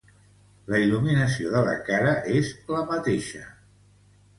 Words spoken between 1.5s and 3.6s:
de la cara és la mateixa.